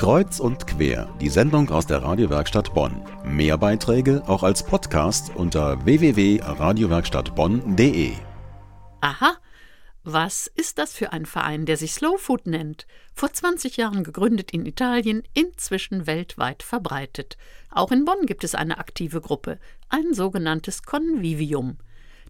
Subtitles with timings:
[0.00, 3.04] Kreuz und quer, die Sendung aus der Radiowerkstatt Bonn.
[3.22, 8.14] Mehr Beiträge auch als Podcast unter www.radiowerkstattbonn.de.
[9.02, 9.36] Aha,
[10.02, 12.86] was ist das für ein Verein, der sich Slow Food nennt?
[13.12, 17.36] Vor 20 Jahren gegründet in Italien, inzwischen weltweit verbreitet.
[17.70, 19.58] Auch in Bonn gibt es eine aktive Gruppe,
[19.90, 21.76] ein sogenanntes Convivium.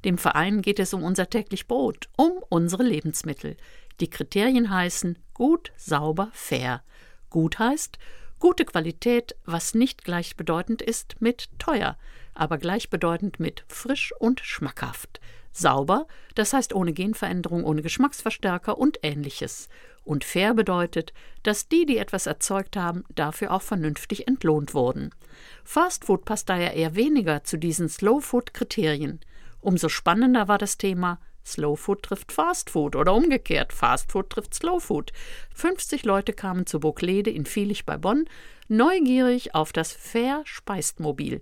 [0.05, 3.57] Dem Verein geht es um unser täglich Brot, um unsere Lebensmittel.
[4.01, 6.83] Die Kriterien heißen gut, sauber, fair.
[7.31, 7.99] Gut heißt
[8.39, 11.97] gute Qualität, was nicht gleichbedeutend ist mit teuer,
[12.35, 15.21] aber gleichbedeutend mit frisch und schmackhaft.
[15.53, 19.69] Sauber, das heißt ohne Genveränderung, ohne Geschmacksverstärker und ähnliches.
[20.05, 25.11] Und fair bedeutet, dass die, die etwas erzeugt haben, dafür auch vernünftig entlohnt wurden.
[25.65, 29.21] Fastfood passt daher eher weniger zu diesen Slow-Food-Kriterien.
[29.61, 34.55] Umso spannender war das Thema Slow Food trifft Fast Food oder umgekehrt, Fast Food trifft
[34.55, 35.13] Slow Food.
[35.55, 38.27] 50 Leute kamen zu Burglede in Vielig bei Bonn,
[38.69, 41.41] neugierig auf das Fair-Speistmobil.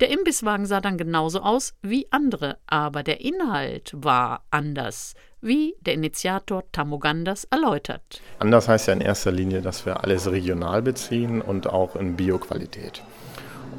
[0.00, 5.94] Der Imbisswagen sah dann genauso aus wie andere, aber der Inhalt war anders, wie der
[5.94, 8.22] Initiator Tamogandas erläutert.
[8.38, 13.02] Anders heißt ja in erster Linie, dass wir alles regional beziehen und auch in Bioqualität.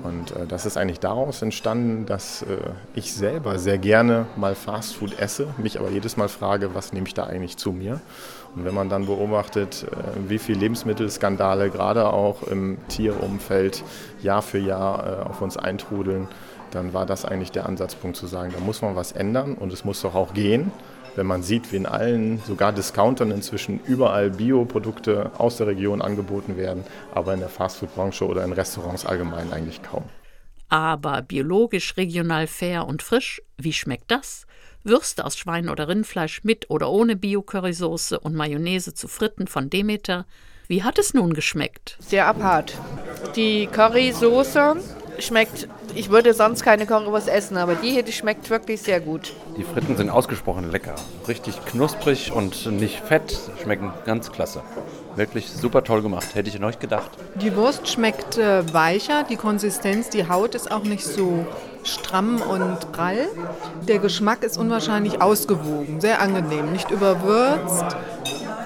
[0.03, 2.57] Und äh, das ist eigentlich daraus entstanden, dass äh,
[2.95, 7.13] ich selber sehr gerne mal Fastfood esse, mich aber jedes Mal frage, was nehme ich
[7.13, 7.99] da eigentlich zu mir?
[8.55, 13.83] Und wenn man dann beobachtet, äh, wie viele Lebensmittelskandale gerade auch im Tierumfeld
[14.21, 16.27] Jahr für Jahr äh, auf uns eintrudeln,
[16.71, 19.83] dann war das eigentlich der Ansatzpunkt zu sagen, da muss man was ändern und es
[19.83, 20.71] muss doch auch gehen
[21.15, 26.57] wenn man sieht, wie in allen, sogar Discountern inzwischen überall Bioprodukte aus der Region angeboten
[26.57, 30.03] werden, aber in der Fastfood-Branche oder in Restaurants allgemein eigentlich kaum.
[30.69, 34.45] Aber biologisch, regional fair und frisch, wie schmeckt das?
[34.83, 40.25] Würste aus Schwein oder Rindfleisch mit oder ohne Bio-Currysoße und Mayonnaise zu Fritten von Demeter.
[40.67, 41.97] Wie hat es nun geschmeckt?
[41.99, 42.73] Sehr apart.
[43.35, 44.77] Die Currysoße
[45.21, 49.33] schmeckt, ich würde sonst keine Currywurst essen, aber die hier, die schmeckt wirklich sehr gut.
[49.57, 50.95] Die Fritten sind ausgesprochen lecker.
[51.27, 53.37] Richtig knusprig und nicht fett.
[53.61, 54.61] Schmecken ganz klasse.
[55.15, 56.35] Wirklich super toll gemacht.
[56.35, 57.11] Hätte ich noch nicht gedacht.
[57.35, 61.45] Die Wurst schmeckt äh, weicher, die Konsistenz, die Haut ist auch nicht so
[61.83, 63.27] stramm und prall.
[63.87, 67.85] Der Geschmack ist unwahrscheinlich ausgewogen, sehr angenehm, nicht überwürzt.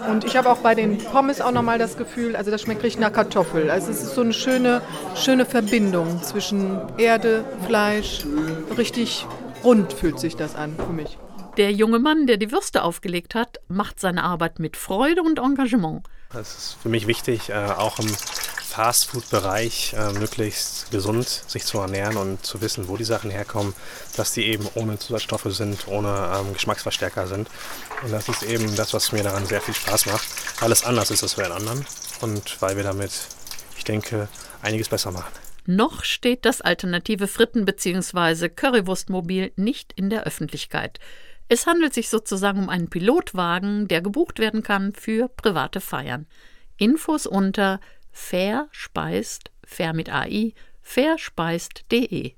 [0.10, 3.02] Und ich habe auch bei den Pommes auch nochmal das Gefühl, also das schmeckt richtig
[3.02, 3.70] nach Kartoffel.
[3.70, 4.82] Also es ist so eine schöne,
[5.16, 8.26] schöne Verbindung zwischen Erde, Fleisch.
[8.78, 9.26] Richtig
[9.64, 11.18] rund fühlt sich das an für mich.
[11.58, 16.04] Der junge Mann, der die Würste aufgelegt hat, macht seine Arbeit mit Freude und Engagement.
[16.34, 18.08] Das ist für mich wichtig, äh, auch im
[18.76, 23.74] Fastfood-Bereich äh, möglichst gesund sich zu ernähren und zu wissen, wo die Sachen herkommen,
[24.18, 27.50] dass die eben ohne Zusatzstoffe sind, ohne ähm, Geschmacksverstärker sind.
[28.04, 30.28] Und das ist eben das, was mir daran sehr viel Spaß macht,
[30.60, 31.86] weil es anders ist als bei den anderen
[32.20, 33.12] und weil wir damit,
[33.78, 34.28] ich denke,
[34.62, 35.32] einiges besser machen.
[35.66, 38.50] Noch steht das alternative Fritten- bzw.
[38.50, 41.00] Currywurstmobil nicht in der Öffentlichkeit.
[41.48, 46.28] Es handelt sich sozusagen um einen Pilotwagen, der gebucht werden kann für private Feiern.
[46.78, 47.80] Infos unter
[48.16, 52.36] verspeist, fair mit AI, verspeist.de